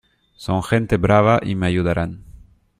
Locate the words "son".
0.35-0.63